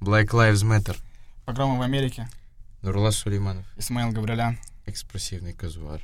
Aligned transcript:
Black 0.00 0.28
Lives 0.28 0.64
Matter. 0.64 0.96
Погромы 1.44 1.78
в 1.78 1.82
Америке. 1.82 2.26
Нурлас 2.80 3.16
Сулейманов. 3.16 3.66
Исмаил 3.76 4.12
Гаврилян. 4.12 4.58
Экспрессивный 4.86 5.52
казуар. 5.52 6.00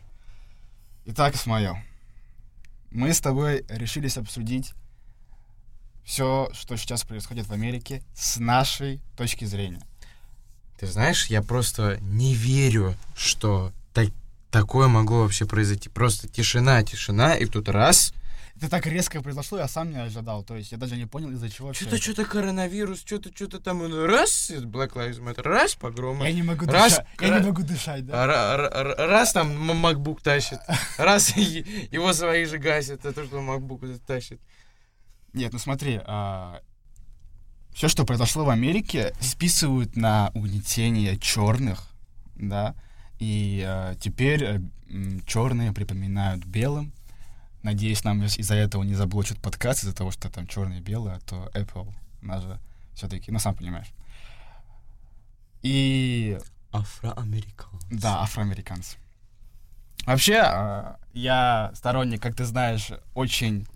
Итак, 1.06 1.34
Исмаил, 1.34 1.76
мы 2.90 3.14
с 3.14 3.20
тобой 3.22 3.64
решились 3.70 4.18
обсудить 4.18 4.74
все, 6.04 6.50
что 6.52 6.76
сейчас 6.76 7.04
происходит 7.04 7.46
в 7.46 7.52
Америке 7.52 8.02
с 8.14 8.36
нашей 8.36 9.00
точки 9.16 9.46
зрения. 9.46 9.80
Ты 10.78 10.86
знаешь, 10.86 11.26
я 11.26 11.40
просто 11.40 11.98
не 12.02 12.34
верю, 12.34 12.96
что 13.16 13.72
так, 13.94 14.08
такое 14.50 14.88
могло 14.88 15.22
вообще 15.22 15.46
произойти. 15.46 15.88
Просто 15.88 16.28
тишина, 16.28 16.82
тишина, 16.82 17.34
и 17.34 17.46
тут 17.46 17.70
раз... 17.70 18.12
Это 18.56 18.70
так 18.70 18.86
резко 18.86 19.20
произошло, 19.20 19.58
я 19.58 19.68
сам 19.68 19.90
не 19.90 19.98
ожидал. 19.98 20.42
То 20.42 20.56
есть 20.56 20.72
я 20.72 20.78
даже 20.78 20.96
не 20.96 21.04
понял, 21.04 21.30
из-за 21.32 21.50
чего 21.50 21.74
Что-то, 21.74 21.98
что-то 21.98 22.24
коронавирус, 22.24 23.00
что-то, 23.00 23.30
что-то 23.34 23.60
там, 23.60 23.82
раз, 24.06 24.50
Black 24.50 24.94
Lives 24.94 25.20
Matter, 25.20 25.42
раз, 25.42 25.74
погромы. 25.74 26.24
Я 26.24 26.32
не 26.32 26.42
могу 26.42 26.64
Раз, 26.64 26.92
дышать. 26.92 27.06
Я 27.20 27.28
ра- 27.28 27.40
не 27.40 27.46
могу 27.48 27.62
дышать, 27.62 28.06
да? 28.06 28.24
А, 28.24 28.26
ра- 28.26 28.72
ра- 28.72 29.06
Раз 29.06 29.32
там 29.32 29.70
MacBook 29.70 30.22
тащит, 30.22 30.58
раз 30.98 31.36
его 31.36 32.14
свои 32.14 32.46
же 32.46 32.56
гасят, 32.56 33.00
это 33.04 33.12
то, 33.12 33.26
что 33.26 33.40
MacBook 33.40 34.00
тащит. 34.06 34.40
Нет, 35.34 35.52
ну 35.52 35.58
смотри, 35.58 36.00
все, 37.74 37.88
что 37.88 38.06
произошло 38.06 38.46
в 38.46 38.48
Америке, 38.48 39.12
списывают 39.20 39.96
на 39.96 40.30
угнетение 40.32 41.18
черных, 41.18 41.90
да, 42.36 42.74
и 43.18 43.62
а, 43.66 43.94
теперь 43.96 44.60
черные 45.26 45.72
припоминают 45.74 46.46
белым. 46.46 46.94
Надеюсь, 47.66 48.04
нам 48.04 48.22
из- 48.22 48.38
из-за 48.38 48.54
этого 48.54 48.84
не 48.84 48.94
заблочат 48.94 49.40
подкаст, 49.40 49.82
из-за 49.82 49.92
того, 49.92 50.12
что 50.12 50.30
там 50.30 50.46
черные 50.46 50.78
и 50.78 50.82
белые, 50.82 51.16
а 51.16 51.20
то 51.20 51.50
Apple, 51.52 51.92
она 52.22 52.40
же 52.40 52.60
все-таки, 52.94 53.32
ну 53.32 53.40
сам 53.40 53.56
понимаешь. 53.56 53.88
И 55.62 56.38
Афроамериканцы. 56.70 57.86
да, 57.90 58.20
афроамериканцы. 58.22 58.98
Вообще, 60.06 60.36
а, 60.44 61.00
я 61.12 61.72
сторонник, 61.74 62.22
как 62.22 62.36
ты 62.36 62.44
знаешь, 62.44 62.90
очень 63.14 63.66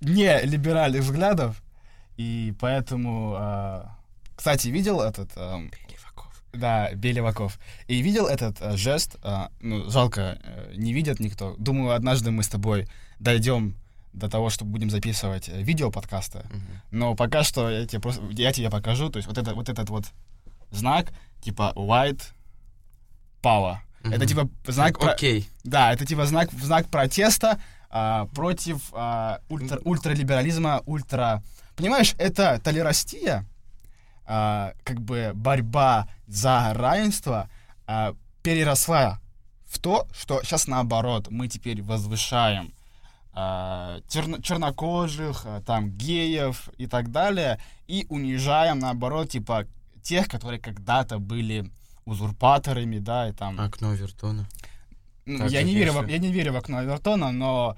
не 0.00 0.40
либеральных 0.42 1.02
взглядов, 1.02 1.62
и 2.16 2.52
поэтому, 2.58 3.34
а, 3.36 3.96
кстати, 4.34 4.66
видел 4.66 5.00
этот, 5.00 5.30
ам, 5.36 5.70
Леваков. 5.88 6.11
Да, 6.52 6.92
Белеваков, 6.94 7.58
и 7.88 8.02
видел 8.02 8.26
этот 8.26 8.60
а, 8.60 8.76
жест, 8.76 9.16
а, 9.22 9.50
ну, 9.60 9.88
жалко, 9.90 10.38
э, 10.42 10.72
не 10.76 10.92
видят 10.92 11.20
никто. 11.20 11.54
Думаю, 11.58 11.94
однажды 11.94 12.30
мы 12.30 12.42
с 12.42 12.48
тобой 12.48 12.88
дойдем 13.18 13.74
до 14.12 14.28
того, 14.28 14.50
что 14.50 14.64
будем 14.64 14.90
записывать 14.90 15.48
э, 15.48 15.62
видео 15.62 15.90
подкаста, 15.90 16.44
Мгм. 16.50 16.62
но 16.90 17.14
пока 17.14 17.42
что 17.42 17.70
я 17.70 17.86
тебе 17.86 18.00
просто, 18.00 18.22
я 18.32 18.52
тебе 18.52 18.68
покажу, 18.70 19.08
то 19.08 19.16
есть 19.16 19.26
вот, 19.26 19.38
это, 19.38 19.54
вот 19.54 19.68
этот 19.68 19.88
вот 19.90 20.04
знак, 20.70 21.12
типа 21.40 21.72
white 21.76 22.22
power. 23.42 23.76
Это 24.04 24.16
Мгм. 24.18 24.26
типа 24.26 24.48
знак... 24.66 24.98
про- 24.98 25.12
Окей. 25.12 25.48
Да, 25.64 25.92
это 25.92 26.04
типа 26.04 26.26
знак, 26.26 26.50
знак 26.52 26.88
протеста 26.88 27.60
а, 27.88 28.26
против 28.34 28.80
а, 28.92 29.40
ультра, 29.48 29.80
ультралиберализма, 29.84 30.82
ультра... 30.86 31.42
Понимаешь, 31.76 32.14
это 32.18 32.60
толерастия, 32.62 33.46
а, 34.26 34.72
как 34.84 35.00
бы 35.00 35.32
борьба 35.34 36.08
за 36.26 36.72
равенство 36.74 37.48
а, 37.86 38.14
переросла 38.42 39.20
в 39.66 39.78
то, 39.78 40.06
что 40.12 40.42
сейчас 40.42 40.66
наоборот, 40.66 41.28
мы 41.30 41.48
теперь 41.48 41.82
возвышаем 41.82 42.72
а, 43.32 44.00
черно- 44.08 44.42
чернокожих, 44.42 45.42
а, 45.46 45.62
там, 45.62 45.90
геев 45.90 46.68
и 46.76 46.86
так 46.86 47.10
далее, 47.10 47.58
и 47.86 48.06
унижаем, 48.08 48.78
наоборот, 48.78 49.30
типа, 49.30 49.66
тех, 50.02 50.28
которые 50.28 50.60
когда-то 50.60 51.18
были 51.18 51.70
узурпаторами, 52.04 52.98
да, 52.98 53.28
и 53.28 53.32
там... 53.32 53.58
Окно 53.60 53.94
Вертона. 53.94 54.46
Ну, 55.24 55.38
Так 55.38 55.50
я, 55.50 55.62
не 55.62 55.74
верю 55.74 55.92
в, 55.92 56.06
я 56.08 56.18
не 56.18 56.32
верю 56.32 56.52
в 56.52 56.56
окно 56.56 56.82
Эвертона, 56.82 57.30
но 57.30 57.76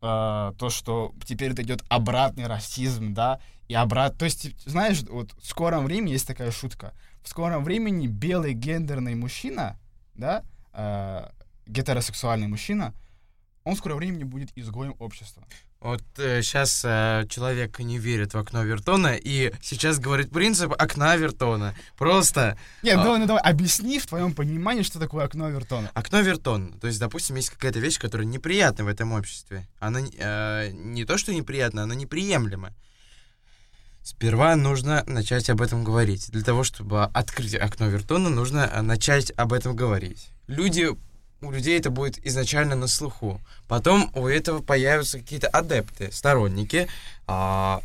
э, 0.00 0.52
то, 0.58 0.70
что 0.70 1.12
теперь 1.24 1.52
это 1.52 1.62
идет 1.62 1.82
обратный 1.88 2.46
расизм, 2.46 3.14
да, 3.14 3.40
и 3.68 3.74
обрат... 3.74 4.16
То 4.16 4.24
есть, 4.24 4.58
знаешь, 4.66 5.02
вот 5.08 5.32
в 5.40 5.46
скором 5.46 5.84
времени 5.84 6.12
есть 6.12 6.26
такая 6.26 6.50
шутка. 6.50 6.94
В 7.22 7.28
скором 7.28 7.64
времени 7.64 8.06
белый 8.06 8.54
гендерный 8.54 9.14
мужчина, 9.14 9.78
да, 10.14 10.42
э, 10.72 11.28
гетеросексуальный 11.66 12.48
мужчина, 12.48 12.94
он 13.68 13.74
в 13.74 13.78
скором 13.78 13.98
времени 13.98 14.24
будет 14.24 14.50
изгоем 14.56 14.94
общества. 14.98 15.44
Вот 15.80 16.02
сейчас 16.16 16.80
человек 17.28 17.78
не 17.78 17.98
верит 17.98 18.34
в 18.34 18.38
окно 18.38 18.64
Вертона, 18.64 19.14
и 19.14 19.52
сейчас 19.62 19.98
говорит 20.00 20.30
принцип 20.30 20.72
окна 20.72 21.14
Вертона. 21.16 21.74
Просто 21.96 22.58
Нет, 22.82 22.98
А. 22.98 23.04
давай, 23.04 23.20
ну 23.20 23.26
давай, 23.26 23.42
объясни 23.42 23.98
в 23.98 24.06
твоем 24.06 24.32
понимании, 24.32 24.82
что 24.82 24.98
такое 24.98 25.24
окно 25.24 25.50
Эвертона. 25.50 25.90
окно 25.94 26.20
Вертон. 26.20 26.72
То 26.80 26.86
есть, 26.88 26.98
допустим, 26.98 27.36
есть 27.36 27.50
какая-то 27.50 27.78
вещь, 27.78 27.98
которая 27.98 28.26
неприятна 28.26 28.84
в 28.84 28.88
этом 28.88 29.12
обществе. 29.12 29.68
Она 29.78 30.00
э, 30.00 30.70
не 30.72 31.04
то, 31.04 31.16
что 31.18 31.32
неприятна, 31.32 31.84
она 31.84 31.94
неприемлема. 31.94 32.72
Сперва 34.02 34.56
нужно 34.56 35.04
начать 35.06 35.50
об 35.50 35.60
этом 35.60 35.84
говорить. 35.84 36.30
Для 36.30 36.42
того, 36.42 36.64
чтобы 36.64 37.04
открыть 37.04 37.54
окно 37.54 37.88
Вертона, 37.88 38.30
нужно 38.30 38.60
э, 38.72 38.80
начать 38.80 39.30
об 39.36 39.52
этом 39.52 39.76
говорить. 39.76 40.30
Люди, 40.46 40.88
у 41.40 41.50
людей 41.50 41.78
это 41.78 41.90
будет 41.90 42.24
изначально 42.26 42.74
на 42.74 42.88
слуху. 42.88 43.40
Потом 43.68 44.10
у 44.14 44.26
этого 44.26 44.60
появятся 44.60 45.18
какие-то 45.18 45.48
адепты, 45.48 46.10
сторонники. 46.12 46.88
а, 47.26 47.80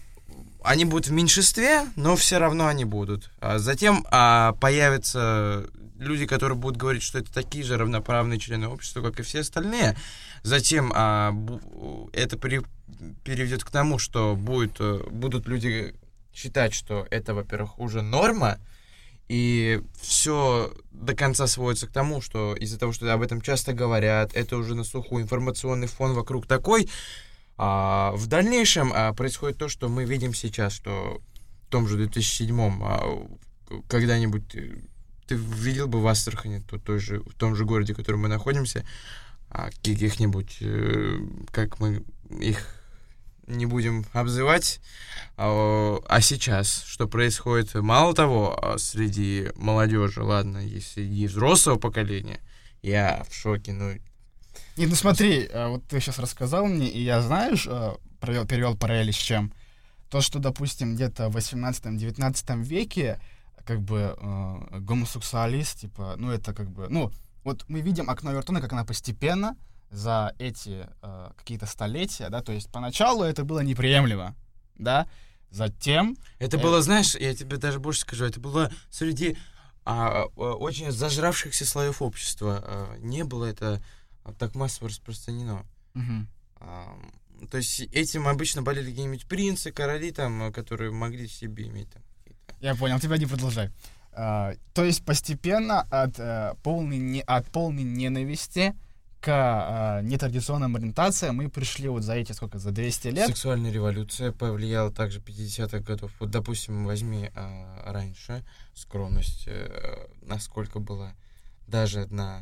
они 0.64 0.86
будут 0.86 1.08
в 1.08 1.12
меньшинстве, 1.12 1.86
но 1.97 2.16
все 2.16 2.38
равно 2.38 2.68
они 2.68 2.86
будут. 2.86 3.30
А 3.42 3.59
затем 3.59 4.06
а, 4.09 4.53
появятся 4.53 5.66
люди, 6.00 6.25
которые 6.25 6.58
будут 6.58 6.78
говорить, 6.78 7.03
что 7.03 7.19
это 7.19 7.31
такие 7.34 7.63
же 7.63 7.78
равноправные 7.78 8.40
члены 8.40 8.68
общества, 8.68 9.02
как 9.02 9.19
и 9.19 9.24
все 9.24 9.42
остальные. 9.42 9.97
Затем 10.42 10.92
а, 10.96 11.34
это 12.13 12.38
при- 12.38 12.62
переведет 13.24 13.63
к 13.63 13.69
тому, 13.72 14.00
что 14.00 14.36
будет, 14.36 14.78
э, 14.80 15.03
будут 15.12 15.47
люди 15.47 15.96
считать, 16.34 16.74
что 16.74 17.06
это, 17.12 17.34
во-первых, 17.34 17.80
уже 17.80 18.02
норма, 18.02 18.58
и 19.30 19.82
все 20.02 20.74
до 20.92 21.16
конца 21.16 21.48
сводится 21.48 21.88
к 21.88 21.92
тому, 21.92 22.22
что 22.22 22.56
из-за 22.56 22.78
того, 22.78 22.92
что 22.92 23.12
об 23.14 23.22
этом 23.22 23.42
часто 23.42 23.74
говорят, 23.74 24.32
это 24.34 24.58
уже 24.58 24.76
на 24.76 24.84
слуху, 24.84 25.20
информационный 25.20 25.88
фон 25.88 26.14
вокруг 26.14 26.48
такой, 26.48 26.90
а, 27.58 28.12
в 28.16 28.28
дальнейшем 28.28 28.92
а, 28.94 29.14
происходит 29.14 29.58
то, 29.58 29.70
что 29.70 29.90
мы 29.90 30.06
видим 30.06 30.34
сейчас, 30.34 30.74
что 30.74 31.22
в 31.68 31.72
том 31.72 31.88
же 31.88 31.98
2007 31.98 32.60
а, 32.84 33.28
когда-нибудь 33.88 34.56
э, 34.56 34.76
ты 35.28 35.36
видел 35.36 35.88
бы 35.88 36.02
в 36.02 36.08
Астрахани, 36.08 36.64
то, 36.70 36.78
той 36.78 37.00
же, 37.00 37.20
в 37.22 37.34
том 37.34 37.56
же 37.56 37.66
городе, 37.66 37.94
в 37.94 37.98
котором 37.98 38.22
мы 38.22 38.28
находимся, 38.28 38.86
а, 39.50 39.70
каких-нибудь, 39.70 40.58
э, 40.62 41.18
как 41.52 41.80
мы 41.80 42.04
их 42.40 42.83
не 43.48 43.66
будем 43.66 44.06
обзывать, 44.14 44.80
а, 45.38 46.00
а 46.08 46.22
сейчас 46.22 46.84
что 46.86 47.08
происходит? 47.08 47.74
Мало 47.76 48.14
того, 48.14 48.58
а, 48.62 48.78
среди 48.78 49.50
молодежи, 49.56 50.24
ладно, 50.24 50.59
и 50.66 51.28
взрослого 51.28 51.78
поколения, 51.78 52.40
я 52.81 53.26
в 53.30 53.34
шоке, 53.34 53.74
ну, 53.74 53.94
Не, 54.78 54.88
ну 54.88 54.96
смотри, 54.96 55.48
э, 55.50 55.68
вот 55.68 55.86
ты 55.86 56.00
сейчас 56.00 56.20
рассказал 56.20 56.66
мне, 56.66 56.88
и 56.88 57.02
я, 57.02 57.22
знаешь, 57.22 57.68
провел, 58.20 58.46
перевел 58.46 58.76
параллели 58.76 59.12
с 59.12 59.16
чем? 59.16 59.54
То, 60.10 60.22
что, 60.22 60.40
допустим, 60.40 60.96
где-то 60.96 61.30
в 61.30 61.38
18-19 61.38 62.64
веке, 62.64 63.20
как 63.66 63.81
бы, 63.81 64.16
э, 64.18 64.80
гомосексуалист, 64.80 65.81
типа, 65.81 66.16
ну, 66.18 66.31
это 66.31 66.54
как 66.54 66.70
бы, 66.70 66.88
ну, 66.90 67.12
вот 67.44 67.66
мы 67.68 67.81
видим 67.81 68.10
окно 68.10 68.31
Вертона, 68.31 68.62
как 68.62 68.74
она 68.74 68.86
постепенно 68.86 69.58
за 69.94 70.34
эти 70.40 70.88
э, 71.02 71.31
какие-то 71.38 71.66
столетия, 71.68 72.30
да, 72.30 72.42
то 72.42 72.52
есть 72.52 72.72
поначалу 72.72 73.24
это 73.24 73.44
было 73.46 73.59
неприемлемо, 73.59 74.36
да, 74.76 75.08
затем 75.52 76.18
Это 76.40 76.58
Э. 76.58 76.62
было, 76.62 76.81
знаешь, 76.81 77.16
я 77.16 77.34
тебе 77.36 77.57
даже 77.57 77.80
больше 77.80 78.01
скажу, 78.01 78.25
это 78.25 78.40
было 78.40 78.72
среди 78.90 79.38
а, 79.86 80.24
а, 80.24 80.25
очень 80.56 80.92
зажравшихся 80.92 81.66
слоев 81.66 82.01
общества. 82.01 82.63
А, 82.66 82.98
не 82.98 83.24
было 83.24 83.45
это 83.45 83.84
а, 84.24 84.34
так 84.34 84.56
массово 84.56 84.90
распространено. 84.90 85.66
мгм, 85.94 86.28
А, 86.60 86.98
то 87.51 87.57
есть 87.57 87.81
этим 87.81 88.28
обычно 88.28 88.62
болели 88.63 88.90
какие-нибудь 88.90 89.28
принцы, 89.28 89.72
короли, 89.72 90.12
там, 90.12 90.42
а, 90.44 90.51
которые 90.51 90.92
могли 90.92 91.28
в 91.28 91.31
себе 91.34 91.68
иметь 91.68 91.92
там. 91.92 92.01
Я 92.62 92.75
понял, 92.75 93.00
тебя 93.00 93.18
не 93.18 93.25
продолжай. 93.25 93.69
А, 94.13 94.54
то 94.74 94.84
есть 94.86 95.04
постепенно 95.06 95.81
от, 95.81 96.18
э, 96.18 96.54
полной, 96.63 96.98
не, 96.98 97.22
от 97.22 97.51
полной 97.51 97.84
ненависти 97.84 98.74
к 99.24 99.30
а, 99.30 100.02
нетрадиционным 100.02 100.75
ориентациям 100.75 101.38
мы 101.38 101.50
пришли 101.50 101.88
вот 101.88 102.04
за 102.04 102.16
эти, 102.16 102.34
сколько, 102.34 102.60
за 102.60 102.72
200 102.72 103.08
лет. 103.08 103.28
Сексуальная 103.28 103.72
революция 103.72 104.34
повлияла 104.34 104.92
также 104.92 105.20
50-х 105.20 105.80
годов. 105.80 106.12
Вот, 106.20 106.30
допустим, 106.30 106.84
возьми 106.86 107.31
а, 107.34 107.81
раньше 107.86 108.44
скромность, 108.74 109.46
э, 109.48 110.08
насколько 110.24 110.80
была 110.80 111.14
даже 111.68 112.06
на... 112.08 112.42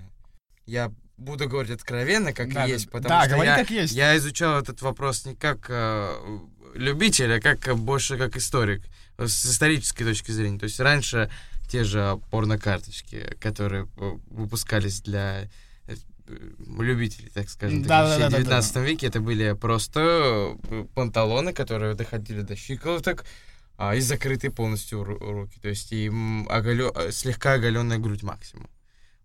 Я 0.66 0.92
буду 1.18 1.48
говорить 1.48 1.72
откровенно, 1.72 2.34
как 2.34 2.52
Да, 2.52 2.66
есть, 2.66 2.90
потому 2.90 3.10
да, 3.10 3.26
что 3.26 3.34
говори 3.36 3.50
я, 3.50 3.56
как 3.58 3.70
есть. 3.70 3.94
я 3.94 4.18
изучал 4.18 4.60
этот 4.60 4.82
вопрос 4.82 5.24
не 5.26 5.36
как 5.36 5.68
э, 5.70 6.40
любитель, 6.74 7.32
а 7.36 7.40
как 7.40 7.78
больше 7.78 8.18
как 8.18 8.36
историк, 8.38 8.82
э, 9.20 9.28
с 9.28 9.46
исторической 9.46 10.04
точки 10.04 10.32
зрения. 10.32 10.58
То 10.58 10.66
есть 10.66 10.80
раньше 10.80 11.30
те 11.70 11.84
же 11.84 12.20
порнокарточки, 12.32 13.38
которые 13.40 13.88
выпускались 14.32 15.02
для 15.02 15.48
любителей, 16.28 17.30
так 17.30 17.50
скажем, 17.50 17.84
Да, 17.84 18.08
так, 18.10 18.10
да, 18.10 18.16
в 18.16 18.20
да, 18.20 18.30
да, 18.30 18.38
19 18.44 18.76
веке, 18.78 19.08
это 19.08 19.20
были 19.20 19.54
просто 19.54 20.58
э, 20.70 20.86
панталоны, 20.94 21.54
которые 21.54 21.94
доходили 21.96 22.42
до 22.42 22.56
щиколоток, 22.56 23.26
а, 23.78 23.96
и 23.96 24.00
закрытые 24.02 24.52
полностью 24.52 25.00
ру- 25.04 25.18
руки. 25.20 25.60
То 25.60 25.70
есть 25.70 25.92
и 25.92 26.08
оголё- 26.10 26.92
э, 26.96 27.12
слегка 27.12 27.54
оголенная 27.54 27.98
грудь 27.98 28.24
максимум. 28.24 28.70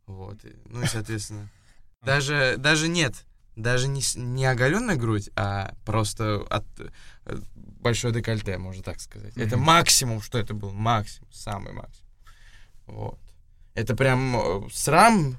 Вот. 0.07 0.39
Ну 0.67 0.83
и, 0.83 0.87
соответственно, 0.87 1.51
даже, 2.03 2.55
даже 2.59 2.89
нет, 2.89 3.25
даже 3.57 3.89
не, 3.89 4.03
не 4.17 4.47
оголенная 4.47 4.97
грудь, 4.97 5.31
а 5.37 5.75
просто 5.85 6.43
от 6.49 6.65
э, 7.27 7.37
большое 7.57 8.15
декольте, 8.15 8.57
можно 8.59 8.83
так 8.83 9.01
сказать. 9.01 9.37
Это 9.37 9.57
Мгм. 9.57 9.67
максимум, 9.67 10.23
что 10.23 10.39
это 10.39 10.55
был, 10.55 10.73
максимум, 10.73 11.31
самый 11.33 11.73
максимум. 11.73 12.09
Вот. 12.87 13.19
Это 13.75 13.95
прям 13.95 14.69
срам 14.73 15.39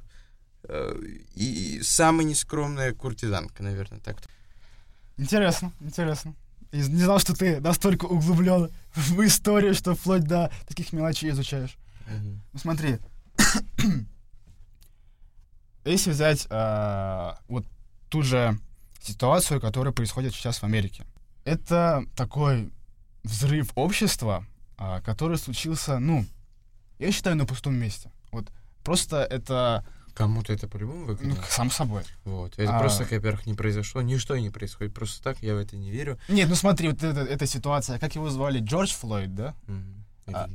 и 1.35 1.79
самая 1.83 2.25
нескромная 2.25 2.93
куртизанка, 2.93 3.63
наверное, 3.63 3.99
так. 3.99 4.17
Интересно, 5.17 5.71
интересно. 5.79 6.35
И 6.71 6.77
Не 6.77 7.03
знал, 7.03 7.19
что 7.19 7.33
ты 7.33 7.59
настолько 7.61 8.05
углублен 8.05 8.69
в 8.93 9.25
историю, 9.25 9.73
что 9.73 9.95
вплоть 9.95 10.23
до 10.23 10.51
таких 10.67 10.91
мелочей 10.93 11.31
изучаешь. 11.31 11.77
Ну 12.53 12.59
смотри, 12.59 12.99
если 15.85 16.11
взять 16.11 16.47
э, 16.49 17.31
вот 17.47 17.65
ту 18.09 18.21
же 18.21 18.57
ситуацию, 19.01 19.61
которая 19.61 19.93
происходит 19.93 20.33
сейчас 20.33 20.59
в 20.59 20.63
Америке, 20.63 21.05
это 21.45 22.05
такой 22.15 22.71
взрыв 23.23 23.71
общества, 23.75 24.45
а, 24.77 25.01
который 25.01 25.37
случился, 25.37 25.99
ну, 25.99 26.25
я 26.99 27.11
считаю, 27.11 27.35
на 27.35 27.45
пустом 27.45 27.75
месте. 27.75 28.11
Вот 28.31 28.51
просто 28.83 29.23
это, 29.23 29.85
Кому-то 30.17 30.51
это 30.51 30.67
по-любому 30.67 31.01
ну, 31.01 31.05
выгодно. 31.05 31.35
сам 31.47 31.69
собой. 31.69 32.01
Вот. 32.25 32.57
Это 32.57 32.75
А- 32.75 32.79
просто, 32.79 33.03
во-первых, 33.03 33.45
не 33.45 33.53
произошло. 33.53 34.01
Ничто 34.01 34.35
не 34.35 34.49
происходит 34.49 34.91
просто 34.95 35.21
так, 35.23 35.43
я 35.43 35.53
в 35.53 35.59
это 35.59 35.77
не 35.77 35.91
верю. 35.91 36.17
Нет, 36.27 36.49
ну 36.49 36.55
смотри, 36.55 36.89
вот 36.89 37.03
эта, 37.03 37.19
эта 37.21 37.45
ситуация, 37.45 37.99
как 37.99 38.15
его 38.15 38.27
звали, 38.31 38.59
Джордж 38.59 38.91
Флойд, 38.95 39.35
да? 39.35 39.53
Мгм. 39.67 40.05
А, 40.33 40.47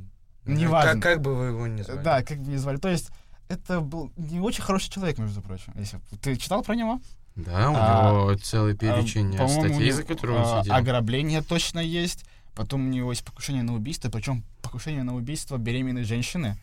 Ну, 0.43 0.55
неважно. 0.55 0.93
Как, 0.99 1.01
как 1.01 1.21
бы 1.21 1.33
вы 1.35 1.45
его 1.45 1.67
ни 1.67 1.81
звали. 1.81 2.03
Да, 2.03 2.23
как 2.23 2.39
бы 2.39 2.51
не 2.51 2.57
звали. 2.57 2.75
То 2.75 2.89
есть 2.89 3.09
это 3.47 3.79
был 3.79 4.11
не 4.17 4.41
очень 4.41 4.63
хороший 4.63 4.89
человек, 4.91 5.17
между 5.17 5.41
прочим. 5.41 5.71
Если... 5.77 6.01
Ты 6.21 6.35
читал 6.35 6.61
про 6.61 6.75
него? 6.75 6.99
Да, 7.37 7.71
у 7.71 7.75
А, 7.77 8.09
него 8.11 8.35
целый 8.35 8.75
перечень 8.75 9.33
А, 9.39 9.47
статей, 9.47 9.91
за 9.91 10.03
которые 10.03 10.39
он 10.41 10.59
а, 10.59 10.61
сидел. 10.61 10.75
Ограбление 10.75 11.41
точно 11.41 11.79
есть. 11.79 12.25
Потом 12.53 12.85
у 12.85 12.89
него 12.89 13.11
есть 13.11 13.23
покушение 13.23 13.63
на 13.63 13.73
убийство, 13.73 14.09
причем 14.09 14.43
покушение 14.61 15.03
на 15.03 15.15
убийство 15.15 15.57
беременной 15.57 16.03
женщины. 16.03 16.57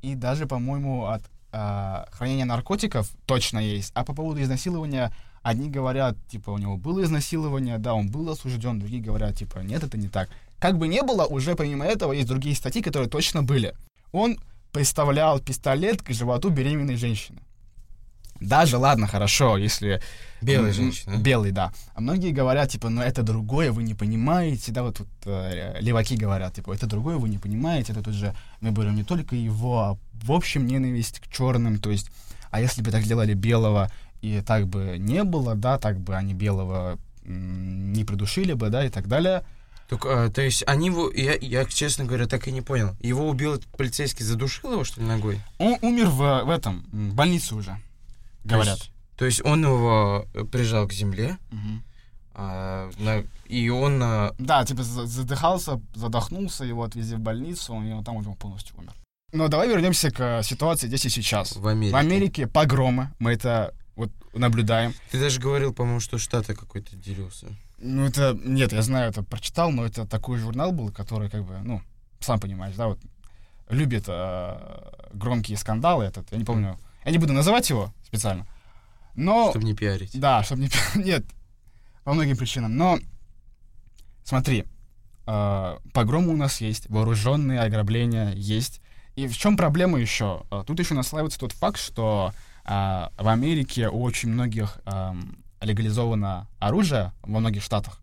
И 0.00 0.14
даже, 0.14 0.46
по-моему, 0.46 1.04
от 1.04 1.22
а, 1.52 2.06
хранения 2.12 2.44
наркотиков 2.44 3.08
точно 3.26 3.58
есть. 3.58 3.92
А 3.94 4.04
по 4.04 4.14
поводу 4.14 4.42
изнасилования, 4.42 5.12
одни 5.42 5.70
говорят, 5.70 6.16
типа, 6.28 6.50
у 6.50 6.58
него 6.58 6.76
было 6.76 7.02
изнасилование, 7.02 7.78
да, 7.78 7.94
он 7.94 8.10
был 8.10 8.28
осужден, 8.30 8.78
другие 8.78 9.02
говорят, 9.02 9.36
типа, 9.36 9.58
нет, 9.58 9.82
это 9.82 9.96
не 9.98 10.08
так. 10.08 10.28
Как 10.58 10.78
бы 10.78 10.88
не 10.88 11.02
было, 11.02 11.24
уже 11.24 11.56
помимо 11.56 11.84
этого 11.84 12.12
есть 12.12 12.28
другие 12.28 12.54
статьи, 12.54 12.82
которые 12.82 13.08
точно 13.08 13.42
были. 13.42 13.74
Он 14.12 14.38
приставлял 14.72 15.40
пистолет 15.40 16.02
к 16.02 16.10
животу 16.10 16.50
беременной 16.50 16.96
женщины. 16.96 17.40
Даже, 18.40 18.78
ладно, 18.78 19.06
хорошо, 19.06 19.56
если... 19.58 20.00
Белая 20.40 20.70
м, 20.70 20.74
женщина. 20.74 21.16
Белый, 21.16 21.50
да. 21.50 21.72
А 21.94 22.00
многие 22.00 22.32
говорят, 22.32 22.70
типа, 22.70 22.88
ну 22.88 23.02
это 23.02 23.22
другое, 23.22 23.72
вы 23.72 23.82
не 23.82 23.94
понимаете, 23.94 24.72
да, 24.72 24.82
вот 24.82 24.96
тут 24.96 25.08
э, 25.26 25.78
леваки 25.80 26.16
говорят, 26.16 26.54
типа, 26.54 26.72
это 26.72 26.86
другое, 26.86 27.18
вы 27.18 27.28
не 27.28 27.38
понимаете, 27.38 27.92
это 27.92 28.02
тут 28.02 28.14
же, 28.14 28.34
мы 28.60 28.70
берем 28.70 28.96
не 28.96 29.04
только 29.04 29.36
его, 29.36 29.80
а 29.80 29.98
в 30.12 30.32
общем 30.32 30.66
ненависть 30.66 31.20
к 31.20 31.28
черным, 31.28 31.78
то 31.78 31.90
есть, 31.90 32.10
а 32.50 32.60
если 32.60 32.82
бы 32.82 32.90
так 32.90 33.02
сделали 33.02 33.34
белого, 33.34 33.90
и 34.22 34.40
так 34.40 34.66
бы 34.66 34.96
не 34.98 35.24
было, 35.24 35.54
да, 35.54 35.78
так 35.78 36.00
бы 36.00 36.16
они 36.16 36.34
белого 36.34 36.98
не 37.24 38.04
придушили 38.04 38.54
бы, 38.54 38.70
да, 38.70 38.84
и 38.84 38.88
так 38.88 39.06
далее. 39.08 39.44
Так, 39.88 40.06
а, 40.06 40.30
то 40.30 40.40
есть 40.40 40.62
они 40.66 40.86
его, 40.86 41.10
я, 41.10 41.34
я, 41.40 41.64
честно 41.64 42.04
говоря, 42.04 42.26
так 42.26 42.46
и 42.46 42.52
не 42.52 42.60
понял. 42.60 42.96
Его 43.00 43.28
убил 43.28 43.60
полицейский, 43.76 44.24
задушил 44.24 44.72
его, 44.72 44.84
что 44.84 45.00
ли, 45.00 45.06
ногой? 45.06 45.40
Он 45.58 45.76
умер 45.82 46.06
в, 46.06 46.44
в 46.44 46.50
этом, 46.50 46.86
в 46.92 47.14
больнице 47.14 47.54
уже, 47.54 47.76
То 48.42 48.48
говорят. 48.50 48.78
есть- 48.78 48.92
То 49.16 49.24
есть 49.26 49.44
он 49.44 49.62
его 49.64 50.26
э, 50.34 50.44
прижал 50.44 50.86
к 50.88 50.92
земле, 50.92 51.36
Мгм. 51.50 51.82
а, 52.34 52.90
на- 52.98 53.24
и 53.46 53.68
он... 53.68 54.00
а, 54.02 54.34
Да, 54.38 54.64
типа 54.64 54.82
за- 54.82 55.06
задыхался, 55.06 55.80
задохнулся, 55.94 56.64
его 56.64 56.82
отвезли 56.84 57.16
в 57.16 57.20
больницу, 57.20 57.74
и 57.82 57.92
он 57.92 58.02
там 58.04 58.16
уже 58.16 58.30
полностью 58.32 58.76
умер. 58.78 58.92
Но 59.32 59.48
давай 59.48 59.68
вернемся 59.68 60.10
к 60.10 60.20
э, 60.20 60.42
ситуации 60.42 60.86
здесь 60.88 61.04
и 61.06 61.10
сейчас. 61.10 61.54
в 61.56 61.66
Америке. 61.66 61.92
В 61.92 61.96
Америке 61.98 62.46
погромы, 62.46 63.10
мы 63.18 63.32
это 63.32 63.74
вот 63.94 64.10
наблюдаем. 64.34 64.94
Ты 65.10 65.20
даже 65.20 65.40
говорил, 65.40 65.72
по-моему, 65.74 66.00
что 66.00 66.18
штаты 66.18 66.54
какой-то 66.54 66.96
делился. 66.96 67.46
Ну 67.78 68.06
это, 68.06 68.36
нет, 68.44 68.72
я 68.72 68.82
знаю, 68.82 69.10
это 69.10 69.22
прочитал, 69.22 69.70
но 69.70 69.84
это 69.86 70.06
такой 70.06 70.38
журнал 70.38 70.72
был, 70.72 70.90
который 70.90 71.28
как 71.30 71.44
бы, 71.44 71.58
ну, 71.62 71.80
сам 72.20 72.38
понимаешь, 72.40 72.74
да, 72.76 72.88
вот 72.88 72.98
любит 73.68 74.04
э, 74.08 74.90
громкие 75.12 75.56
скандалы 75.56 76.04
этот, 76.04 76.30
я 76.32 76.38
не 76.38 76.44
помню, 76.44 76.78
я 77.04 77.12
не 77.12 77.18
буду 77.18 77.32
называть 77.32 77.68
его 77.70 77.92
специально, 78.04 78.46
но... 79.14 79.50
Чтобы 79.50 79.64
не 79.64 79.74
пиарить. 79.74 80.18
Да, 80.18 80.42
чтобы 80.42 80.62
не... 80.62 80.70
Нет, 80.94 81.24
по 82.04 82.12
многим 82.12 82.36
причинам. 82.36 82.76
Но 82.76 82.98
смотри, 84.24 84.64
э, 85.26 85.78
погромы 85.92 86.32
у 86.32 86.36
нас 86.36 86.60
есть, 86.60 86.88
вооруженные 86.88 87.60
ограбления 87.60 88.32
есть. 88.32 88.80
И 89.16 89.26
в 89.26 89.36
чем 89.36 89.56
проблема 89.56 89.98
еще? 89.98 90.44
Э, 90.50 90.64
Тут 90.66 90.78
еще 90.78 90.94
наслаивается 90.94 91.38
тот 91.38 91.52
факт, 91.52 91.78
что 91.78 92.32
э, 92.64 92.68
в 92.68 93.28
Америке 93.28 93.88
у 93.88 94.02
очень 94.02 94.30
многих 94.30 94.78
эм, 94.86 95.44
легализовано 95.60 96.48
оружие 96.58 97.12
во 97.22 97.40
многих 97.40 97.62
штатах. 97.62 98.00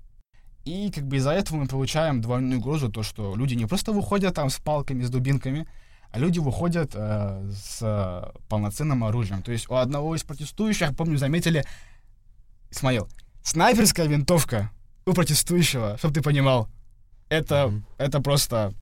И 0.66 0.92
как 0.92 1.08
бы 1.08 1.18
из-за 1.18 1.32
этого 1.32 1.58
мы 1.58 1.68
получаем 1.68 2.22
двойную 2.22 2.60
угрозу, 2.60 2.90
то, 2.90 3.02
что 3.02 3.36
люди 3.36 3.54
не 3.56 3.66
просто 3.66 3.94
выходят 3.94 4.36
там 4.36 4.50
с 4.50 4.58
палками, 4.58 5.04
с 5.04 5.10
дубинками, 5.10 5.68
а 6.18 6.20
люди 6.20 6.40
выходят 6.40 6.92
э, 6.96 7.52
с 7.54 7.78
э, 7.82 8.40
полноценным 8.50 9.04
оружием. 9.04 9.44
То 9.44 9.52
есть 9.52 9.70
у 9.70 9.76
одного 9.76 10.16
из 10.16 10.24
протестующих, 10.24 10.96
помню, 10.96 11.18
заметили, 11.20 11.64
Исмаил, 12.72 13.08
снайперская 13.44 14.08
винтовка 14.08 14.72
у 15.06 15.14
протестующего, 15.14 15.96
чтобы 16.00 16.16
ты 16.16 16.22
понимал. 16.24 16.70
Это, 17.30 17.68
Мгм. 17.68 17.86
это 18.00 18.20
просто... 18.20 18.74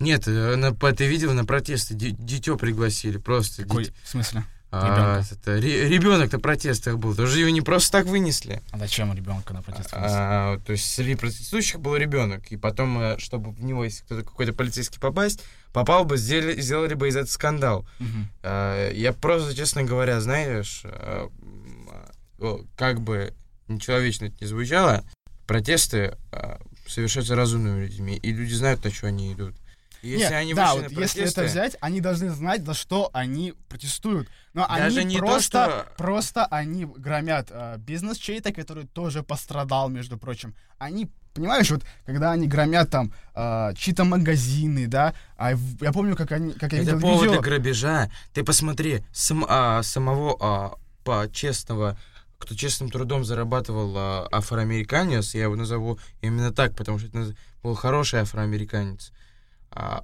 Нет, 0.00 0.26
э, 0.28 0.56
на- 0.56 0.72
ты 0.74 1.06
видел 1.06 1.32
на 1.32 1.44
протесты, 1.44 1.94
ди- 1.94 2.10
дитё 2.18 2.56
пригласили, 2.56 3.18
просто. 3.18 3.62
Какой, 3.62 3.84
дит- 3.84 3.94
в 4.02 4.08
смысле? 4.08 4.44
А, 4.70 5.22
это, 5.30 5.56
ре- 5.58 5.88
ребенок 5.88 6.30
на 6.32 6.38
протестах 6.38 6.98
был, 6.98 7.14
тоже 7.14 7.40
его 7.40 7.48
не 7.50 7.62
просто 7.62 7.90
так 7.92 8.06
вынесли. 8.06 8.60
А 8.70 8.78
зачем 8.78 9.14
ребенка 9.14 9.54
на 9.54 9.62
протест 9.62 9.92
вынести? 9.92 10.14
А, 10.14 10.58
то 10.66 10.72
есть 10.72 10.92
среди 10.92 11.14
протестующих 11.14 11.80
был 11.80 11.96
ребенок, 11.96 12.52
и 12.52 12.56
потом, 12.56 12.98
э, 13.00 13.18
чтобы 13.18 13.50
в 13.52 13.62
него, 13.64 13.84
если 13.84 14.04
кто-то 14.04 14.22
какой-то 14.24 14.52
полицейский 14.52 15.00
попасть, 15.00 15.42
попал 15.72 16.04
бы, 16.04 16.18
сделали, 16.18 16.60
сделали 16.60 16.92
бы 16.94 17.08
из 17.08 17.16
этого 17.16 17.30
скандал. 17.30 17.86
Мгм. 17.98 18.28
А, 18.42 18.90
Я 18.92 19.12
просто, 19.14 19.54
честно 19.56 19.84
говоря, 19.84 20.20
знаешь, 20.20 20.82
о, 22.40 22.64
как 22.76 23.00
бы 23.00 23.34
нечеловечно 23.68 24.26
это 24.26 24.36
не 24.40 24.46
звучало, 24.46 25.04
протесты 25.46 26.16
а, 26.32 26.58
совершаются 26.86 27.34
разумными 27.36 27.84
людьми, 27.86 28.16
и 28.16 28.32
люди 28.32 28.54
знают, 28.54 28.84
на 28.84 28.90
что 28.92 29.06
они 29.08 29.32
идут. 29.32 29.54
Если 30.02 30.18
Нет, 30.20 30.32
они 30.32 30.54
да, 30.54 30.74
вот 30.74 30.90
на 30.92 31.00
если 31.00 31.22
это 31.24 31.34
протесты, 31.34 31.44
взять, 31.44 31.76
они 31.80 32.00
должны 32.00 32.30
знать, 32.30 32.64
за 32.64 32.74
что 32.74 33.10
они 33.12 33.54
протестуют. 33.68 34.28
Но 34.54 34.66
Даже 34.68 35.00
они 35.00 35.14
не 35.14 35.18
то, 35.18 35.26
просто, 35.26 35.48
что- 35.48 35.86
просто 35.96 36.44
они 36.46 36.84
громят 36.84 37.48
э, 37.50 37.76
бизнес 37.78 38.16
чей-то, 38.18 38.52
который 38.52 38.86
тоже 38.86 39.22
пострадал, 39.22 39.88
между 39.88 40.16
прочим. 40.18 40.54
Они, 40.78 41.10
понимаешь, 41.34 41.70
вот 41.70 41.82
когда 42.06 42.30
они 42.32 42.46
громят 42.46 42.90
там 42.90 43.12
э, 43.34 43.74
чьи-то 43.76 44.04
магазины, 44.04 44.86
да, 44.86 45.14
а 45.36 45.52
я 45.80 45.92
помню, 45.92 46.14
как 46.16 46.30
они, 46.32 46.52
как 46.52 46.72
я 46.72 46.78
Это 46.82 46.92
видел 46.92 47.00
повод 47.00 47.26
видео. 47.26 47.40
грабежа. 47.40 48.10
Ты 48.32 48.44
посмотри, 48.44 49.02
сам- 49.12 49.46
а, 49.48 49.82
самого 49.82 50.36
а, 50.40 50.74
по 51.04 51.28
честного, 51.32 51.98
кто 52.38 52.54
честным 52.54 52.88
трудом 52.90 53.24
зарабатывал 53.24 53.94
а, 53.96 54.28
афроамериканец, 54.30 55.34
я 55.34 55.42
его 55.44 55.56
назову 55.56 55.98
именно 56.20 56.52
так, 56.52 56.76
потому 56.76 56.98
что 57.00 57.08
это 57.08 57.34
был 57.62 57.74
хороший 57.74 58.20
афроамериканец. 58.20 59.10
А, 59.10 59.14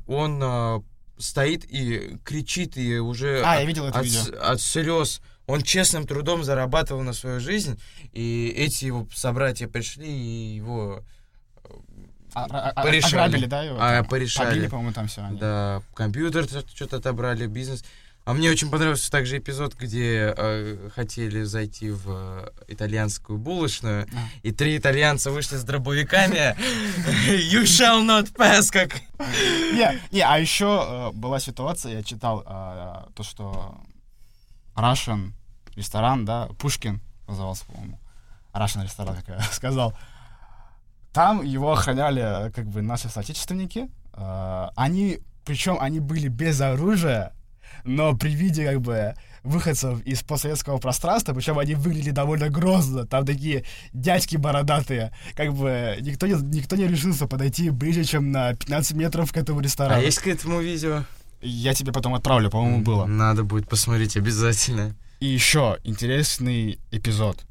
он 0.07 0.41
а, 0.43 0.83
стоит 1.19 1.65
и 1.65 2.19
кричит, 2.25 2.77
и 2.77 2.99
уже 2.99 3.43
А, 3.45 3.53
от- 3.55 3.61
я 3.61 3.65
видел 3.65 3.87
это 3.87 3.99
от, 4.01 4.05
видео. 4.05 4.41
от 4.43 4.61
слез. 4.61 5.21
Он 5.47 5.63
честным 5.63 6.07
трудом 6.07 6.43
зарабатывал 6.43 7.03
на 7.03 7.13
свою 7.13 7.39
жизнь, 7.41 7.79
и 8.13 8.53
эти 8.57 8.87
его 8.87 9.07
собратья 9.15 9.69
пришли 9.69 10.07
и 10.09 10.57
его 10.57 11.03
А- 12.35 12.47
а- 12.51 12.71
а- 12.71 12.83
порешали. 12.83 13.21
Ограбили, 13.29 13.47
да, 13.47 13.63
его? 13.63 13.77
А, 13.81 14.03
порешали. 14.05 14.49
Побили, 14.51 14.67
по-моему, 14.69 14.93
там 14.93 15.07
все. 15.07 15.29
да, 15.33 15.83
компьютер 15.95 16.47
что-то 16.75 16.97
отобрали, 16.97 17.47
бизнес. 17.47 17.85
А 18.25 18.33
мне 18.33 18.51
очень 18.51 18.71
понравился 18.71 19.11
также 19.11 19.37
эпизод, 19.37 19.75
где 19.75 20.33
э, 20.35 20.89
хотели 20.95 21.43
зайти 21.43 21.91
в 21.91 22.05
э, 22.09 22.49
итальянскую 22.69 23.39
булочную, 23.39 24.07
и 24.43 24.51
три 24.51 24.79
итальянца 24.79 25.31
вышли 25.31 25.57
с 25.57 25.65
дробовиками. 25.65 26.57
You 27.53 27.65
shall 27.65 28.03
not 28.03 28.35
pass, 28.35 28.71
как... 28.73 28.95
Не, 29.19 30.01
не, 30.11 30.21
а 30.23 30.39
еще 30.39 30.87
э, 30.89 31.11
была 31.13 31.39
ситуация, 31.39 31.97
я 31.99 32.03
читал 32.03 32.43
э, 32.47 33.11
то, 33.15 33.23
что 33.23 33.79
Russian 34.75 35.33
ресторан, 35.77 36.25
да, 36.25 36.49
Пушкин 36.59 37.03
назывался, 37.29 37.67
по-моему. 37.67 38.01
Russian 38.55 38.85
ресторан, 38.85 39.17
как 39.17 39.29
я 39.29 39.43
сказал. 39.53 39.93
Там 41.13 41.43
его 41.43 41.73
охраняли, 41.73 42.47
э, 42.47 42.51
как 42.53 42.67
бы, 42.69 42.81
наши 42.81 43.11
соотечественники. 43.11 43.91
Э, 44.15 44.69
они, 44.77 45.21
причем 45.45 45.77
они 45.79 46.01
были 46.01 46.29
без 46.29 46.59
оружия, 46.63 47.34
но 47.83 48.15
при 48.17 48.31
виде, 48.31 48.65
как 48.65 48.81
бы, 48.81 49.15
выходцев 49.43 50.01
из 50.03 50.23
постсоветского 50.23 50.79
пространства, 50.79 51.35
причем 51.35 51.59
они 51.59 51.75
выглядели 51.75 52.11
довольно 52.13 52.49
грозно, 52.49 53.07
там 53.07 53.27
такие 53.27 53.65
дядьки 53.93 54.37
бородатые, 54.37 55.13
как 55.35 55.53
бы 55.55 55.97
никто 56.01 56.27
не, 56.27 56.35
никто 56.35 56.77
не 56.77 56.87
решился 56.87 57.27
подойти 57.27 57.71
ближе, 57.71 58.05
чем 58.05 58.33
на 58.33 58.55
15 58.55 58.97
метров 58.97 59.33
к 59.33 59.37
этому 59.37 59.61
А 59.61 59.63
ресторану. 59.63 60.03
есть 60.03 60.19
к 60.21 60.27
этому 60.27 60.61
видео? 60.61 61.05
Я 61.43 61.75
тебе 61.75 61.93
потом 61.93 62.15
отправлю, 62.15 62.51
по-моему, 62.51 62.83
было. 62.83 63.05
Надо 63.05 63.45
будет 63.45 63.69
посмотреть 63.69 64.17
обязательно. 64.17 64.97
И 65.21 65.27
еще 65.27 65.79
интересный 65.85 66.79
эпизод. 66.91 67.45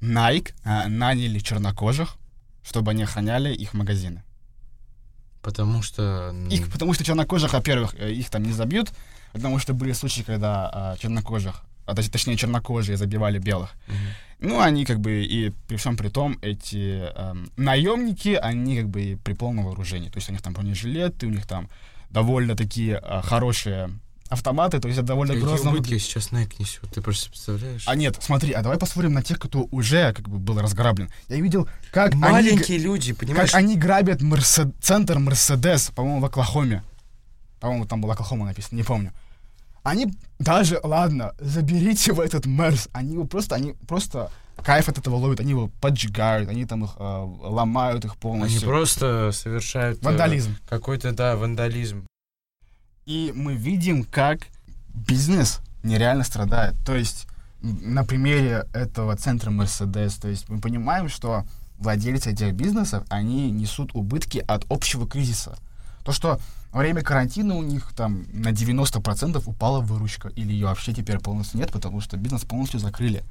Nike 0.00 0.52
а, 0.64 0.88
наняли 0.88 1.38
чернокожих, 1.38 2.16
чтобы 2.62 2.92
они 2.92 3.02
охраняли 3.02 3.52
их 3.52 3.74
магазины. 3.74 4.22
Потому 5.48 5.80
что... 5.80 6.34
Их, 6.50 6.70
потому 6.70 6.92
что 6.92 7.04
чернокожих, 7.04 7.54
во-первых, 7.54 7.94
э, 7.98 8.12
их 8.12 8.28
там 8.28 8.42
не 8.42 8.52
забьют, 8.52 8.90
потому 9.32 9.58
что 9.58 9.72
были 9.72 9.92
случаи, 9.92 10.20
когда 10.20 10.68
а, 10.70 10.96
чернокожих, 10.98 11.62
а, 11.86 11.94
точ- 11.94 12.10
точнее 12.10 12.36
чернокожие 12.36 12.98
забивали 12.98 13.38
белых. 13.38 13.70
мгм. 13.86 13.96
Ну, 14.40 14.60
они 14.60 14.84
как 14.84 15.00
бы 15.00 15.24
и 15.24 15.50
при 15.66 15.76
всем 15.76 15.96
при 15.96 16.10
том, 16.10 16.38
эти 16.42 17.10
эм, 17.16 17.50
наемники, 17.56 18.38
они 18.42 18.76
как 18.76 18.88
бы 18.90 19.00
и 19.00 19.16
при 19.16 19.32
полном 19.32 19.64
вооружении. 19.64 20.10
То 20.10 20.18
есть 20.18 20.28
у 20.28 20.32
них 20.32 20.42
там 20.42 20.52
бронежилеты, 20.52 21.26
у 21.26 21.30
них 21.30 21.46
там 21.46 21.70
довольно 22.10 22.54
такие 22.54 22.98
а, 22.98 23.22
хорошие 23.22 23.88
автоматы, 24.28 24.78
то 24.80 24.88
есть 24.88 24.98
это 24.98 25.08
довольно 25.08 25.34
Какие 25.34 25.46
грозно 25.48 25.70
выглядит. 25.70 26.02
сейчас 26.02 26.30
Nike 26.32 26.54
несет, 26.58 26.90
ты 26.90 27.00
просто 27.00 27.30
представляешь? 27.30 27.84
А 27.86 27.94
нет, 27.94 28.16
смотри, 28.20 28.52
а 28.52 28.62
давай 28.62 28.78
посмотрим 28.78 29.12
на 29.14 29.22
тех, 29.22 29.38
кто 29.38 29.66
уже 29.70 30.12
как 30.12 30.28
бы 30.28 30.38
был 30.38 30.60
разграблен. 30.60 31.10
Я 31.28 31.36
видел, 31.40 31.68
как 31.92 32.12
они, 32.12 32.20
Маленькие 32.20 32.78
люди, 32.78 33.12
понимаешь? 33.12 33.50
как 33.50 33.58
они 33.58 33.76
грабят 33.76 34.20
Мерсе- 34.22 34.72
центр 34.80 35.18
Мерседес, 35.18 35.90
по-моему, 35.94 36.20
в 36.20 36.24
Оклахоме. 36.26 36.82
По-моему, 37.60 37.86
там 37.86 38.00
была 38.00 38.14
Оклахома 38.14 38.46
написано, 38.46 38.76
не 38.76 38.82
помню. 38.84 39.12
Они 39.82 40.12
даже, 40.38 40.80
ладно, 40.82 41.32
заберите 41.38 42.12
в 42.12 42.20
этот 42.20 42.44
Мерс, 42.46 42.88
они 42.92 43.14
его 43.14 43.24
просто, 43.24 43.54
они 43.54 43.72
просто 43.86 44.30
кайф 44.62 44.88
от 44.88 44.98
этого 44.98 45.14
ловят, 45.16 45.40
они 45.40 45.50
его 45.50 45.68
поджигают, 45.80 46.48
они 46.50 46.66
там 46.66 46.84
их 46.84 46.90
э, 46.98 47.02
ломают 47.42 48.04
их 48.04 48.10
Они 48.12 48.20
полностью. 48.20 48.68
просто 48.68 49.30
совершают... 49.32 50.02
э, 50.02 50.04
Вандализм. 50.04 50.56
Какой-то, 50.68 51.12
да, 51.12 51.36
вандализм. 51.36 52.04
И 53.08 53.32
мы 53.34 53.54
видим, 53.54 54.04
как 54.04 54.48
бизнес 54.92 55.60
нереально 55.82 56.24
страдает. 56.24 56.74
То 56.84 56.94
есть 56.94 57.26
на 57.62 58.04
примере 58.04 58.66
этого 58.74 59.16
центра 59.16 59.50
Мерседес, 59.50 60.16
то 60.16 60.28
есть 60.28 60.50
мы 60.50 60.60
понимаем, 60.60 61.08
что 61.08 61.46
владельцы 61.78 62.32
этих 62.32 62.52
бизнесов, 62.52 63.04
они 63.08 63.50
несут 63.50 63.94
убытки 63.94 64.44
от 64.46 64.66
общего 64.68 65.08
кризиса. 65.08 65.56
То, 66.04 66.12
что 66.12 66.38
во 66.70 66.80
время 66.80 67.00
карантина 67.00 67.56
у 67.56 67.62
них 67.62 67.94
там 67.96 68.26
на 68.30 68.48
90% 68.48 69.42
упала 69.46 69.80
выручка, 69.80 70.28
или 70.28 70.52
ее 70.52 70.66
вообще 70.66 70.92
теперь 70.92 71.18
полностью 71.18 71.60
нет, 71.60 71.72
потому 71.72 72.02
что 72.02 72.18
бизнес 72.18 72.44
полностью 72.44 72.78
закрыли. 72.78 73.24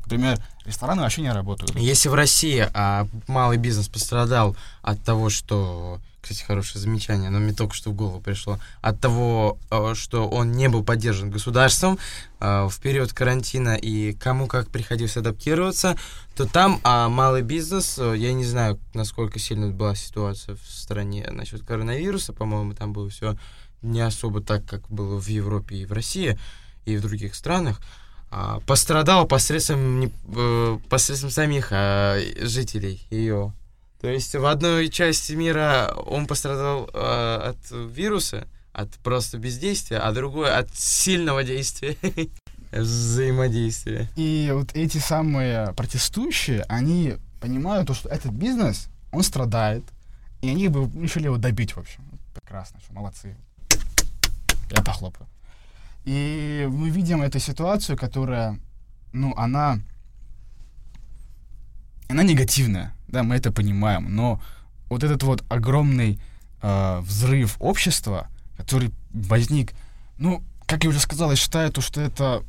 Например, 0.00 0.36
рестораны 0.64 1.02
вообще 1.02 1.22
не 1.22 1.32
работают. 1.32 1.76
Если 1.76 2.08
в 2.08 2.14
России 2.14 2.68
а, 2.74 3.06
малый 3.28 3.56
бизнес 3.56 3.86
пострадал 3.86 4.56
от 4.82 5.00
того, 5.04 5.30
что, 5.30 6.00
кстати, 6.22 6.42
хорошее 6.44 6.80
замечание, 6.80 7.30
но 7.30 7.40
мне 7.40 7.52
только 7.52 7.74
что 7.74 7.90
в 7.90 7.94
голову 7.94 8.20
пришло, 8.20 8.58
от 8.80 9.00
того, 9.00 9.58
а, 9.70 9.94
что 9.94 10.28
он 10.28 10.52
не 10.52 10.68
был 10.68 10.84
поддержан 10.84 11.30
государством 11.30 11.98
а, 12.38 12.68
в 12.68 12.78
период 12.78 13.12
карантина 13.12 13.74
и 13.74 14.12
кому 14.12 14.46
как 14.46 14.68
приходилось 14.70 15.16
адаптироваться, 15.16 15.96
то 16.36 16.46
там 16.46 16.80
а, 16.84 17.08
малый 17.08 17.42
бизнес, 17.42 17.98
а, 17.98 18.14
я 18.14 18.32
не 18.32 18.44
знаю, 18.44 18.78
насколько 18.94 19.40
сильно 19.40 19.72
была 19.72 19.96
ситуация 19.96 20.54
в 20.54 20.64
стране 20.70 21.28
насчет 21.30 21.64
коронавируса, 21.64 22.32
по-моему, 22.32 22.74
там 22.74 22.92
было 22.92 23.10
все 23.10 23.36
не 23.82 24.00
особо 24.00 24.40
так, 24.40 24.64
как 24.64 24.88
было 24.88 25.20
в 25.20 25.26
Европе 25.26 25.76
и 25.76 25.86
в 25.86 25.92
России, 25.92 26.38
и 26.84 26.96
в 26.96 27.02
других 27.02 27.34
странах, 27.34 27.80
а, 28.30 28.60
пострадал 28.60 29.26
посредством, 29.26 30.10
э, 30.34 30.78
посредством 30.88 31.30
самих 31.30 31.68
а, 31.72 32.18
жителей 32.40 33.06
ее. 33.10 33.52
То 34.02 34.08
есть 34.08 34.34
в 34.34 34.44
одной 34.46 34.88
части 34.88 35.32
мира 35.34 35.94
он 36.06 36.26
пострадал 36.26 36.90
а, 36.92 37.50
от 37.50 37.70
вируса, 37.70 38.48
от 38.72 38.90
просто 38.96 39.38
бездействия, 39.38 39.98
а 39.98 40.10
другой 40.10 40.52
от 40.52 40.74
сильного 40.74 41.44
действия, 41.44 41.96
взаимодействия. 42.72 44.08
И 44.16 44.50
вот 44.52 44.74
эти 44.74 44.98
самые 44.98 45.72
протестующие, 45.74 46.64
они 46.68 47.14
понимают, 47.40 47.86
то, 47.86 47.94
что 47.94 48.08
этот 48.08 48.32
бизнес, 48.32 48.88
он 49.12 49.22
страдает, 49.22 49.84
и 50.40 50.50
они 50.50 50.66
бы 50.66 50.90
решили 51.00 51.26
его 51.26 51.36
добить, 51.36 51.76
в 51.76 51.78
общем. 51.78 52.02
Прекрасно, 52.34 52.80
что 52.80 52.92
молодцы. 52.94 53.36
Я 54.72 54.82
похлопаю. 54.82 55.28
И 56.04 56.68
мы 56.68 56.90
видим 56.90 57.22
эту 57.22 57.38
ситуацию, 57.38 57.96
которая, 57.96 58.58
ну, 59.12 59.32
она, 59.36 59.78
она 62.08 62.24
негативная, 62.24 62.92
да, 63.12 63.22
мы 63.22 63.36
это 63.36 63.52
понимаем, 63.52 64.14
но 64.14 64.40
вот 64.88 65.04
этот 65.04 65.22
вот 65.22 65.44
огромный 65.48 66.18
э, 66.62 67.00
взрыв 67.00 67.56
общества, 67.60 68.28
который 68.56 68.92
возник, 69.12 69.72
ну, 70.18 70.42
как 70.66 70.84
я 70.84 70.90
уже 70.90 71.00
сказал, 71.00 71.30
я 71.30 71.36
считаю, 71.36 71.70
то, 71.70 71.80
что 71.80 72.00
это 72.00 72.42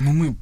ну, 0.00 0.12
мы 0.12 0.36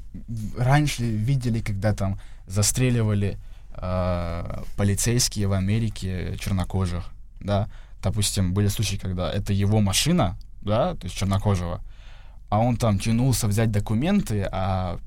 раньше 0.57 1.02
видели, 1.02 1.61
когда 1.61 1.95
там 1.95 2.19
застреливали 2.47 3.38
э, 3.75 4.62
полицейские 4.76 5.47
в 5.47 5.52
Америке 5.52 6.37
чернокожих, 6.38 7.04
да. 7.40 7.69
Допустим, 8.02 8.52
были 8.52 8.66
случаи, 8.66 8.97
когда 8.97 9.31
это 9.31 9.52
его 9.52 9.81
машина, 9.81 10.37
да, 10.62 10.95
то 10.95 11.04
есть 11.04 11.16
чернокожего, 11.16 11.81
а 12.49 12.59
он 12.59 12.76
там 12.76 12.99
тянулся 12.99 13.47
взять 13.47 13.71
документы, 13.71 14.49
а 14.50 14.99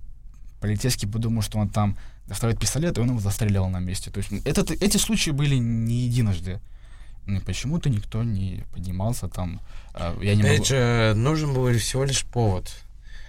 полицейский 0.62 1.07
подумал, 1.07 1.41
что 1.41 1.59
он 1.59 1.69
там 1.69 1.97
доставит 2.27 2.60
пистолет, 2.60 2.98
и 2.98 3.01
он 3.01 3.10
его 3.10 3.20
застреливал 3.20 3.70
на 3.70 3.79
месте. 3.79 4.12
То 4.12 4.20
есть 4.20 4.32
этот, 4.46 4.72
эти 4.72 4.98
случаи 4.98 5.32
были 5.32 5.55
не 5.55 6.05
единожды. 6.08 6.60
Почему-то 7.46 7.89
никто 7.89 8.24
не 8.24 8.63
поднимался 8.72 9.27
там. 9.27 9.60
э, 9.96 10.15
я 10.22 10.36
не 10.36 10.41
Опять 10.44 10.60
могу... 10.60 10.65
же, 10.65 11.13
нужен 11.15 11.53
был 11.53 11.72
всего 11.77 12.03
лишь 12.03 12.24
повод. 12.25 12.72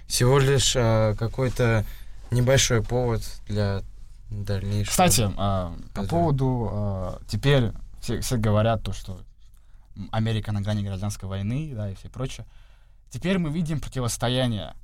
Всего 0.07 0.39
лишь 0.39 0.73
а, 0.75 1.15
какой-то 1.15 1.83
небольшой 2.31 2.83
повод 2.83 3.23
для 3.47 3.81
дальнейшего. 4.29 4.91
Кстати, 4.91 5.29
а, 5.35 5.75
по 5.93 6.01
Это- 6.01 6.09
поводу 6.09 6.69
а, 6.71 7.21
теперь 7.27 7.71
все, 8.01 8.21
все 8.21 8.37
говорят 8.37 8.83
то, 8.83 8.93
что 8.93 9.19
Америка 10.11 10.51
на 10.51 10.61
грани 10.61 10.83
гражданской 10.83 11.27
войны, 11.27 11.71
да, 11.75 11.89
и 11.89 11.95
все 11.95 12.09
прочее. 12.09 12.45
Теперь 13.09 13.37
мы 13.39 13.49
видим 13.49 13.79
противостояние, 13.79 14.75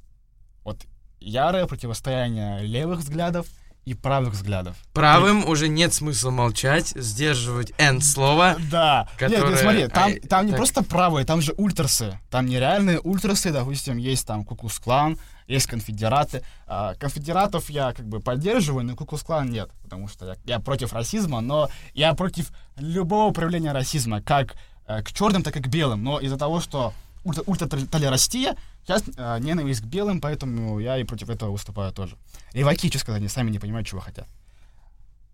вот 0.63 0.79
ярое 1.19 1.67
противостояние 1.67 2.61
левых 2.61 2.99
взглядов 2.99 3.45
и 3.85 3.93
правых 3.93 4.33
взглядов. 4.33 4.75
Правым 4.93 5.45
уже 5.47 5.67
нет 5.67 5.93
смысла 5.93 6.31
молчать, 6.31 6.89
сдерживать 6.95 7.71
end 7.71 8.01
слово. 8.01 8.55
Да. 8.71 9.07
Нет, 9.19 9.31
Которые- 9.31 9.49
нет, 9.51 9.59
смотри, 9.59 9.87
там, 9.87 10.11
а, 10.23 10.27
там 10.27 10.45
не 10.45 10.51
так. 10.51 10.57
просто 10.57 10.83
правые, 10.83 11.25
там 11.25 11.41
же 11.41 11.53
ультрасы. 11.57 12.19
Там 12.29 12.45
нереальные 12.45 12.99
ультрасы, 12.99 13.51
допустим, 13.51 13.97
есть 13.97 14.25
там 14.25 14.45
Куклус-клан, 14.45 15.17
есть 15.47 15.67
конфедераты. 15.67 16.43
А, 16.67 16.95
конфедератов 16.95 17.69
я 17.69 17.91
как 17.93 18.07
бы 18.07 18.19
поддерживаю, 18.21 18.85
но 18.85 18.95
Куклус-клан 18.95 19.49
нет, 19.49 19.69
потому 19.83 20.07
что 20.07 20.25
я, 20.27 20.35
я 20.45 20.59
против 20.59 20.93
расизма, 20.93 21.41
но 21.41 21.69
я 21.93 22.13
против 22.13 22.51
любого 22.77 23.31
проявления 23.33 23.73
расизма, 23.73 24.21
как 24.21 24.55
э, 24.87 25.01
к 25.03 25.11
черным, 25.11 25.43
так 25.43 25.55
и 25.57 25.61
к 25.61 25.67
белым. 25.67 26.03
Но 26.03 26.19
из-за 26.19 26.37
того, 26.37 26.61
что 26.61 26.93
ультра- 27.25 27.43
ультратолерастия, 27.45 28.55
сейчас 28.83 29.03
э, 29.15 29.39
ненависть 29.39 29.81
к 29.81 29.85
белым, 29.85 30.21
поэтому 30.21 30.79
я 30.79 30.97
и 30.97 31.03
против 31.03 31.29
этого 31.29 31.51
выступаю 31.51 31.91
тоже. 31.91 32.17
Леваки, 32.53 32.89
что 32.89 32.99
сказать, 32.99 33.19
они 33.19 33.29
сами 33.29 33.51
не 33.51 33.59
понимают, 33.59 33.87
чего 33.87 34.01
хотят. 34.01 34.27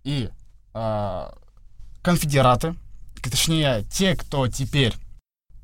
И 0.03 0.29
а, 0.73 1.35
конфедераты, 2.01 2.75
точнее, 3.21 3.83
те, 3.91 4.15
кто 4.15 4.47
теперь 4.47 4.93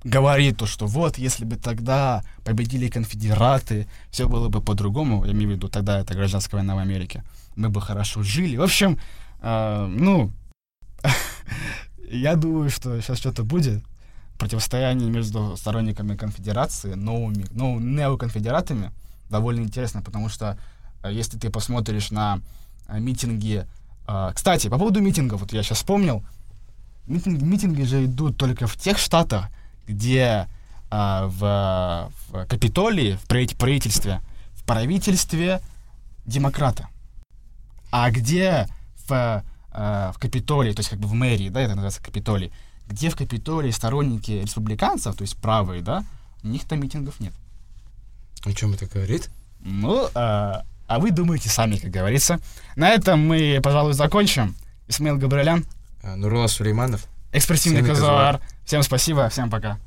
говорит 0.03 0.57
то, 0.57 0.65
что 0.65 0.85
вот, 0.85 1.17
если 1.17 1.45
бы 1.45 1.55
тогда 1.55 2.23
победили 2.43 2.89
конфедераты, 2.89 3.87
все 4.11 4.27
было 4.27 4.49
бы 4.49 4.61
по-другому, 4.61 5.25
я 5.25 5.31
имею 5.31 5.51
в 5.51 5.53
виду, 5.53 5.67
тогда 5.67 5.99
это 5.99 6.13
гражданская 6.13 6.59
война 6.59 6.75
в 6.75 6.79
Америке, 6.79 7.23
мы 7.55 7.69
бы 7.69 7.81
хорошо 7.81 8.23
жили. 8.23 8.57
В 8.57 8.61
общем, 8.61 8.99
а, 9.41 9.87
ну, 9.87 10.31
я 12.09 12.35
думаю, 12.35 12.69
что 12.69 12.99
сейчас 13.01 13.17
что-то 13.17 13.43
будет, 13.43 13.83
противостояние 14.37 15.09
между 15.09 15.55
сторонниками 15.57 16.15
конфедерации, 16.15 16.93
новыми, 16.93 17.45
ну, 17.51 17.79
неоконфедератами, 17.79 18.91
довольно 19.29 19.61
интересно, 19.61 20.01
потому 20.01 20.29
что 20.29 20.57
э, 21.03 21.11
если 21.11 21.37
ты 21.37 21.49
посмотришь 21.49 22.11
на 22.11 22.39
э, 22.87 22.99
митинги... 22.99 23.65
Э, 24.07 24.31
кстати, 24.33 24.67
по 24.69 24.77
поводу 24.77 25.01
митингов, 25.01 25.41
вот 25.41 25.53
я 25.53 25.63
сейчас 25.63 25.79
вспомнил, 25.79 26.23
митинги, 27.07 27.43
митинги 27.43 27.83
же 27.83 28.05
идут 28.05 28.37
только 28.37 28.67
в 28.67 28.77
тех 28.77 28.97
штатах, 28.97 29.47
где 29.87 30.47
э, 30.91 31.25
в, 31.27 32.11
в 32.29 32.45
Капитолии, 32.47 33.17
в 33.23 33.27
правительстве, 33.27 34.21
в 34.53 34.63
правительстве 34.63 35.61
демократа. 36.25 36.89
А 37.91 38.11
где 38.11 38.67
в, 39.07 39.43
э, 39.71 40.11
в 40.13 40.19
Капитолии, 40.19 40.73
то 40.73 40.81
есть 40.81 40.89
как 40.89 40.99
бы 40.99 41.07
в 41.07 41.13
мэрии, 41.13 41.49
да, 41.49 41.61
это 41.61 41.71
называется 41.71 42.01
Капитолий, 42.01 42.51
где 42.87 43.09
в 43.09 43.15
Капитолии 43.15 43.71
сторонники 43.71 44.31
республиканцев, 44.31 45.15
то 45.15 45.21
есть 45.23 45.37
правые, 45.37 45.81
да, 45.81 46.03
у 46.43 46.47
них 46.47 46.65
там 46.65 46.79
митингов 46.79 47.19
нет. 47.19 47.33
О 48.45 48.53
чем 48.53 48.73
это 48.73 48.85
говорит? 48.85 49.29
Ну, 49.59 50.07
а, 50.13 50.63
а 50.87 50.99
вы 50.99 51.11
думаете 51.11 51.49
сами, 51.49 51.77
как 51.77 51.89
говорится. 51.89 52.39
На 52.75 52.89
этом 52.91 53.27
мы, 53.27 53.59
пожалуй, 53.63 53.93
закончим. 53.93 54.55
Исмаил 54.87 55.17
Габриэлян. 55.17 55.65
Нурула 56.03 56.47
Сулейманов. 56.47 57.07
Экспрессивный 57.31 57.83
Казуар. 57.83 58.39
Всем 58.63 58.83
спасибо, 58.83 59.27
всем 59.29 59.49
пока. 59.49 59.79